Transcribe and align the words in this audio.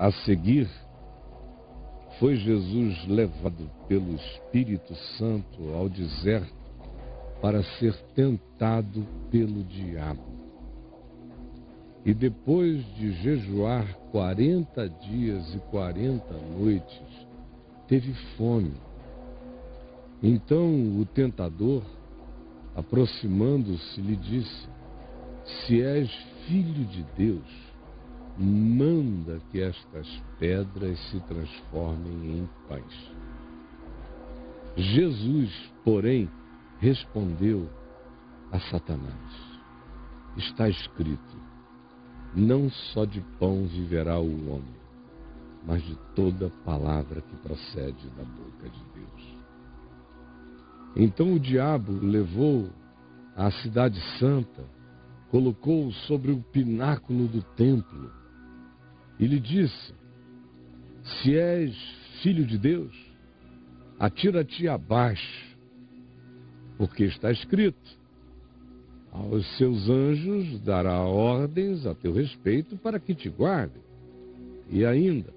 a 0.00 0.10
seguir, 0.24 0.66
foi 2.18 2.34
Jesus 2.36 3.06
levado 3.06 3.70
pelo 3.86 4.14
Espírito 4.14 4.94
Santo 5.18 5.74
ao 5.74 5.90
deserto 5.90 6.54
para 7.42 7.62
ser 7.78 7.94
tentado 8.14 9.06
pelo 9.30 9.62
diabo. 9.62 10.24
E 12.02 12.14
depois 12.14 12.82
de 12.94 13.12
jejuar 13.12 13.94
quarenta 14.10 14.88
dias 14.88 15.54
e 15.54 15.58
quarenta 15.70 16.32
noites, 16.58 17.26
teve 17.86 18.14
fome. 18.38 18.72
Então 20.22 20.98
o 20.98 21.04
tentador, 21.04 21.82
aproximando-se, 22.74 24.00
lhe 24.00 24.16
disse: 24.16 24.66
Se 25.44 25.82
és 25.82 26.10
filho 26.46 26.86
de 26.86 27.02
Deus, 27.18 27.69
manda 28.40 29.38
que 29.50 29.60
estas 29.60 30.08
pedras 30.38 30.98
se 31.10 31.20
transformem 31.20 32.38
em 32.38 32.48
pães. 32.66 33.12
Jesus, 34.76 35.70
porém, 35.84 36.30
respondeu 36.78 37.68
a 38.50 38.58
Satanás: 38.58 39.60
Está 40.38 40.70
escrito: 40.70 41.36
Não 42.34 42.70
só 42.70 43.04
de 43.04 43.20
pão 43.38 43.66
viverá 43.66 44.18
o 44.18 44.50
homem, 44.50 44.80
mas 45.66 45.82
de 45.82 45.94
toda 46.14 46.50
palavra 46.64 47.20
que 47.20 47.36
procede 47.36 48.08
da 48.16 48.24
boca 48.24 48.70
de 48.70 48.84
Deus. 48.94 49.36
Então 50.96 51.34
o 51.34 51.38
diabo 51.38 51.92
levou 51.92 52.70
à 53.36 53.50
cidade 53.50 54.00
santa, 54.18 54.64
colocou-o 55.30 55.92
sobre 55.92 56.32
o 56.32 56.40
pináculo 56.40 57.28
do 57.28 57.42
templo 57.54 58.19
e 59.20 59.26
lhe 59.26 59.38
disse: 59.38 59.92
Se 61.02 61.36
és 61.36 61.76
filho 62.22 62.44
de 62.44 62.56
Deus, 62.56 62.96
atira-te 63.98 64.66
abaixo, 64.66 65.56
porque 66.78 67.04
está 67.04 67.30
escrito: 67.30 68.00
aos 69.12 69.46
seus 69.58 69.88
anjos 69.90 70.60
dará 70.62 71.00
ordens 71.00 71.84
a 71.84 71.94
teu 71.94 72.12
respeito 72.12 72.76
para 72.78 72.98
que 72.98 73.14
te 73.14 73.28
guardem. 73.28 73.82
E 74.70 74.84
ainda, 74.86 75.34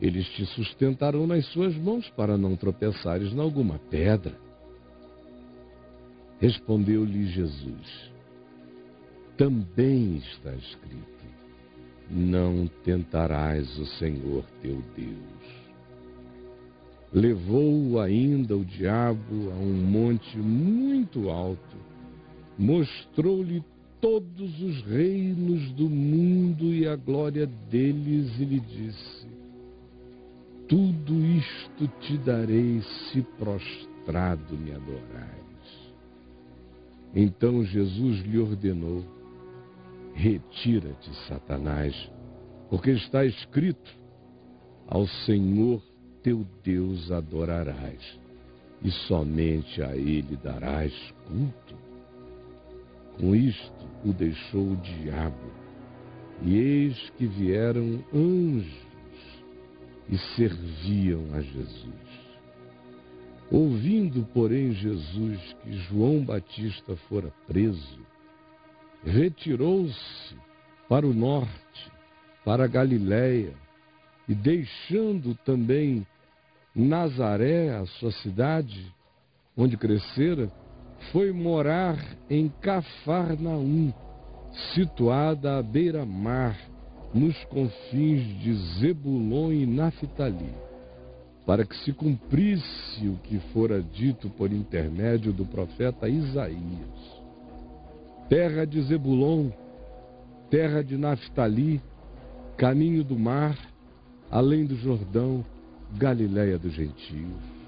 eles 0.00 0.28
te 0.28 0.46
sustentarão 0.46 1.26
nas 1.26 1.44
suas 1.46 1.74
mãos 1.74 2.08
para 2.10 2.38
não 2.38 2.54
tropeçares 2.54 3.32
em 3.32 3.40
alguma 3.40 3.80
pedra. 3.90 4.38
Respondeu-lhe 6.38 7.26
Jesus: 7.26 8.12
Também 9.36 10.18
está 10.18 10.54
escrito 10.54 11.17
não 12.10 12.66
tentarás 12.84 13.78
o 13.78 13.86
Senhor 13.98 14.44
teu 14.62 14.82
Deus. 14.96 15.38
Levou-o 17.12 17.98
ainda 17.98 18.56
o 18.56 18.64
diabo 18.64 19.50
a 19.50 19.56
um 19.56 19.74
monte 19.74 20.36
muito 20.36 21.30
alto, 21.30 21.76
mostrou-lhe 22.58 23.62
todos 24.00 24.60
os 24.60 24.82
reinos 24.82 25.70
do 25.72 25.88
mundo 25.88 26.64
e 26.72 26.86
a 26.86 26.96
glória 26.96 27.46
deles, 27.70 28.38
e 28.38 28.44
lhe 28.44 28.60
disse: 28.60 29.26
Tudo 30.68 31.14
isto 31.24 31.88
te 32.00 32.18
darei 32.18 32.82
se 33.10 33.22
prostrado 33.38 34.56
me 34.56 34.72
adorares. 34.72 35.38
Então 37.14 37.64
Jesus 37.64 38.20
lhe 38.26 38.38
ordenou: 38.38 39.02
Retira-te, 40.18 41.14
Satanás, 41.28 41.94
porque 42.68 42.90
está 42.90 43.24
escrito: 43.24 43.88
Ao 44.88 45.06
Senhor 45.06 45.80
teu 46.24 46.44
Deus 46.64 47.12
adorarás, 47.12 48.18
e 48.82 48.90
somente 48.90 49.80
a 49.80 49.94
Ele 49.94 50.36
darás 50.42 50.92
culto. 51.24 51.76
Com 53.16 53.32
isto 53.32 53.88
o 54.04 54.12
deixou 54.12 54.72
o 54.72 54.76
diabo, 54.78 55.52
e 56.42 56.56
eis 56.56 57.10
que 57.10 57.24
vieram 57.24 58.04
anjos 58.12 58.88
e 60.08 60.18
serviam 60.34 61.32
a 61.32 61.40
Jesus. 61.40 62.08
Ouvindo, 63.52 64.26
porém, 64.34 64.72
Jesus 64.72 65.56
que 65.62 65.72
João 65.74 66.24
Batista 66.24 66.96
fora 67.08 67.32
preso, 67.46 68.00
retirou-se 69.04 70.36
para 70.88 71.06
o 71.06 71.14
norte, 71.14 71.92
para 72.44 72.64
a 72.64 72.68
Galiléia, 72.68 73.52
e 74.28 74.34
deixando 74.34 75.34
também 75.44 76.06
Nazaré, 76.74 77.74
a 77.76 77.86
sua 77.86 78.12
cidade, 78.12 78.92
onde 79.56 79.76
crescera, 79.76 80.50
foi 81.12 81.32
morar 81.32 81.98
em 82.28 82.48
Cafarnaum, 82.60 83.92
situada 84.74 85.58
à 85.58 85.62
beira-mar, 85.62 86.58
nos 87.14 87.36
confins 87.46 88.22
de 88.40 88.54
Zebulon 88.78 89.52
e 89.52 89.66
Naphtali, 89.66 90.54
para 91.46 91.64
que 91.64 91.76
se 91.78 91.92
cumprisse 91.92 93.08
o 93.08 93.16
que 93.24 93.38
fora 93.52 93.82
dito 93.82 94.28
por 94.30 94.52
intermédio 94.52 95.32
do 95.32 95.46
profeta 95.46 96.08
Isaías 96.08 97.17
terra 98.28 98.66
de 98.66 98.82
Zebulon, 98.82 99.50
terra 100.50 100.82
de 100.84 100.98
Naphtali, 100.98 101.80
caminho 102.58 103.02
do 103.02 103.18
mar, 103.18 103.56
além 104.30 104.66
do 104.66 104.76
Jordão, 104.76 105.44
Galiléia 105.96 106.58
dos 106.58 106.74
gentios. 106.74 107.58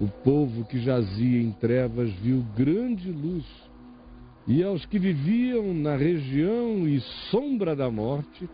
O 0.00 0.08
povo 0.08 0.64
que 0.64 0.80
jazia 0.80 1.40
em 1.40 1.52
trevas 1.52 2.10
viu 2.14 2.44
grande 2.56 3.10
luz, 3.12 3.44
e 4.46 4.62
aos 4.64 4.84
que 4.86 4.98
viviam 4.98 5.72
na 5.72 5.94
região 5.94 6.88
e 6.88 7.00
sombra 7.30 7.76
da 7.76 7.88
morte, 7.90 8.48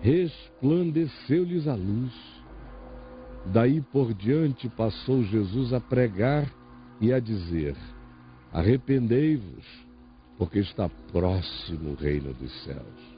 resplandeceu-lhes 0.00 1.68
a 1.68 1.74
luz. 1.74 2.12
Daí 3.46 3.80
por 3.80 4.12
diante 4.12 4.68
passou 4.70 5.22
Jesus 5.22 5.72
a 5.72 5.80
pregar 5.80 6.50
e 7.00 7.12
a 7.12 7.20
dizer: 7.20 7.76
Arrependei-vos, 8.52 9.83
porque 10.38 10.58
está 10.60 10.88
próximo 11.12 11.90
o 11.90 11.94
reino 11.94 12.32
dos 12.34 12.52
céus. 12.64 13.14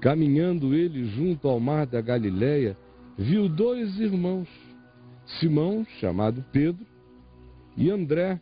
Caminhando 0.00 0.74
ele 0.74 1.04
junto 1.06 1.48
ao 1.48 1.60
mar 1.60 1.86
da 1.86 2.00
Galileia, 2.00 2.76
viu 3.16 3.48
dois 3.48 3.98
irmãos, 3.98 4.48
Simão, 5.38 5.86
chamado 6.00 6.44
Pedro, 6.52 6.84
e 7.76 7.90
André, 7.90 8.40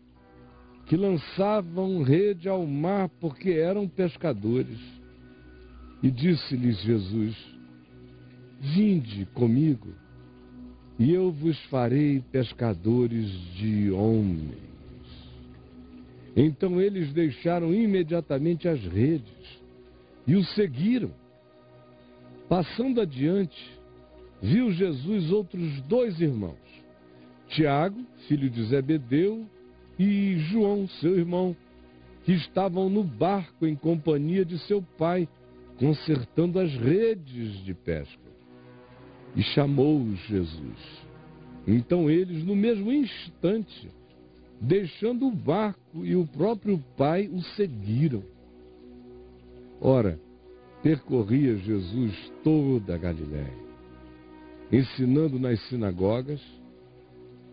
que 0.87 0.97
lançavam 0.97 2.03
rede 2.03 2.49
ao 2.49 2.67
mar 2.67 3.09
porque 3.21 3.51
eram 3.51 3.87
pescadores. 3.87 4.81
E 6.03 6.11
disse-lhes 6.11 6.81
Jesus: 6.81 7.37
Vinde 8.59 9.27
comigo, 9.35 9.89
e 10.99 11.13
eu 11.13 11.31
vos 11.31 11.59
farei 11.67 12.21
pescadores 12.33 13.31
de 13.55 13.91
homens. 13.91 14.70
Então 16.37 16.81
eles 16.81 17.13
deixaram 17.13 17.75
imediatamente 17.75 18.69
as 18.69 18.81
redes 18.81 19.61
e 20.27 20.37
o 20.37 20.45
seguiram. 20.45 21.11
Passando 22.49 23.01
adiante, 23.01 23.79
viu 24.41 24.71
Jesus 24.73 25.31
outros 25.31 25.81
dois 25.83 26.21
irmãos, 26.21 26.59
Tiago, 27.49 28.01
filho 28.27 28.49
de 28.49 28.63
Zebedeu, 28.65 29.47
e 29.99 30.39
João, 30.51 30.89
seu 30.89 31.19
irmão, 31.19 31.55
que 32.25 32.33
estavam 32.33 32.89
no 32.89 33.05
barco 33.05 33.67
em 33.67 33.77
companhia 33.77 34.45
de 34.45 34.59
seu 34.61 34.83
pai, 34.97 35.29
consertando 35.79 36.59
as 36.59 36.73
redes 36.75 37.63
de 37.65 37.75
pesca. 37.75 38.31
E 39.37 39.43
chamou-os 39.43 40.19
Jesus. 40.21 41.07
Então 41.67 42.11
eles, 42.11 42.43
no 42.45 42.57
mesmo 42.57 42.91
instante, 42.91 43.91
deixando 44.61 45.27
o 45.27 45.31
barco 45.31 46.05
e 46.05 46.15
o 46.15 46.27
próprio 46.27 46.79
pai 46.97 47.29
o 47.29 47.41
seguiram. 47.57 48.23
Ora, 49.81 50.21
percorria 50.83 51.57
Jesus 51.57 52.33
toda 52.45 52.95
a 52.95 52.99
Galiléia, 52.99 53.55
ensinando 54.71 55.39
nas 55.39 55.59
sinagogas, 55.69 56.41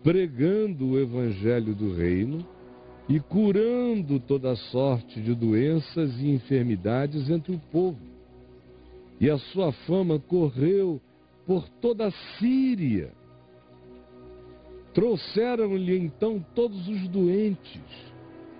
pregando 0.02 0.90
o 0.90 1.00
evangelho 1.00 1.74
do 1.74 1.94
reino 1.94 2.46
e 3.08 3.18
curando 3.18 4.20
toda 4.20 4.54
sorte 4.54 5.20
de 5.20 5.34
doenças 5.34 6.14
e 6.20 6.28
enfermidades 6.28 7.30
entre 7.30 7.54
o 7.54 7.60
povo. 7.72 7.98
E 9.18 9.30
a 9.30 9.38
sua 9.38 9.72
fama 9.72 10.18
correu 10.18 11.00
por 11.46 11.66
toda 11.80 12.06
a 12.06 12.12
Síria 12.38 13.10
Trouxeram-lhe 14.98 15.96
então 15.96 16.44
todos 16.56 16.88
os 16.88 17.06
doentes, 17.06 17.80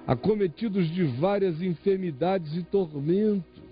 acometidos 0.06 0.88
de 0.88 1.02
várias 1.02 1.60
enfermidades 1.60 2.54
e 2.54 2.62
tormentos, 2.62 3.64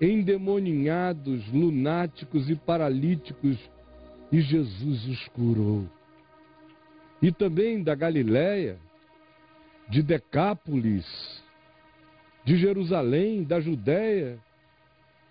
endemoninhados, 0.00 1.46
lunáticos 1.52 2.50
e 2.50 2.56
paralíticos, 2.56 3.56
e 4.32 4.40
Jesus 4.40 5.06
os 5.06 5.28
curou. 5.28 5.84
E 7.22 7.30
também 7.30 7.80
da 7.84 7.94
Galiléia, 7.94 8.76
de 9.88 10.02
Decápolis, 10.02 11.06
de 12.44 12.56
Jerusalém, 12.56 13.44
da 13.44 13.60
Judéia 13.60 14.40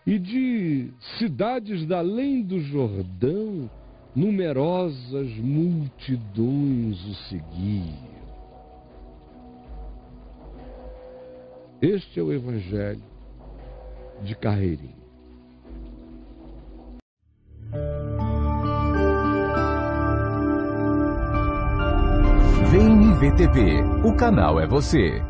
e 0.07 0.17
de 0.17 0.89
cidades 1.17 1.85
da 1.85 1.97
além 1.97 2.41
do 2.41 2.61
Jordão, 2.61 3.69
numerosas 4.15 5.29
multidões 5.37 6.97
o 7.05 7.15
seguiam. 7.29 8.09
Este 11.81 12.19
é 12.19 12.23
o 12.23 12.33
Evangelho 12.33 13.03
de 14.21 14.35
Carreirinho. 14.35 14.99
Vem 22.69 23.13
VTV, 23.13 23.81
o 24.05 24.15
canal 24.15 24.59
é 24.59 24.67
você. 24.67 25.21